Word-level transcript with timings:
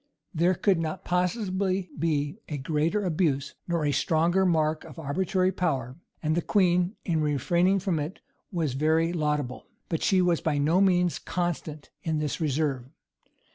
[v] 0.33 0.39
There 0.39 0.55
could 0.55 0.79
not 0.79 1.05
possibly 1.05 1.91
be 1.95 2.39
a 2.49 2.57
greater 2.57 3.05
abuse, 3.05 3.53
nor 3.67 3.85
a 3.85 3.91
stronger 3.91 4.47
mark 4.47 4.83
of 4.83 4.97
arbitrary 4.97 5.51
power; 5.51 5.95
and 6.23 6.33
the 6.33 6.41
queen, 6.41 6.95
in 7.05 7.21
refraining 7.21 7.77
from 7.77 7.99
it, 7.99 8.19
was 8.51 8.73
very 8.73 9.13
laudable. 9.13 9.67
But 9.89 10.01
she 10.01 10.19
was 10.19 10.41
by 10.41 10.57
no 10.57 10.81
means 10.81 11.19
constant 11.19 11.91
in 12.01 12.17
this 12.17 12.41
reserve. 12.41 12.87